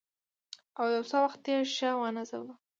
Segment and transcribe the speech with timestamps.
[0.79, 2.53] او یو څه وخت یې ښه ونازاوه.